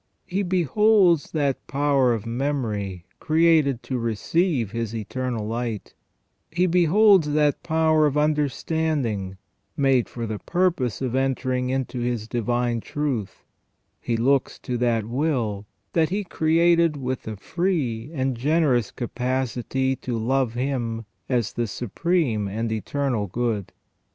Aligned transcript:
He 0.25 0.41
beholds 0.41 1.29
that 1.29 1.67
power 1.67 2.11
of 2.11 2.25
memory 2.25 3.05
created 3.19 3.83
to 3.83 3.99
receive 3.99 4.71
His 4.71 4.95
eternal 4.95 5.45
light; 5.45 5.93
He 6.49 6.65
beholds 6.65 7.33
that 7.33 7.61
power 7.61 8.07
of 8.07 8.17
understanding 8.17 9.37
made 9.77 10.09
for 10.09 10.25
the 10.25 10.39
purpose 10.39 11.03
of 11.03 11.13
entering 11.13 11.69
into 11.69 11.99
His 11.99 12.27
divine 12.27 12.79
truth; 12.79 13.43
He 14.01 14.17
looks 14.17 14.57
to 14.61 14.75
that 14.79 15.05
will 15.05 15.67
that 15.93 16.09
He 16.09 16.23
created 16.23 16.97
with 16.97 17.27
a 17.27 17.35
free 17.37 18.09
and 18.11 18.35
generous 18.35 18.89
capacity 18.89 19.95
to 19.97 20.17
love 20.17 20.55
Him 20.55 21.05
as 21.29 21.53
the 21.53 21.67
Supreme 21.67 22.47
and 22.47 22.71
Eternal 22.71 23.27
Good. 23.27 23.71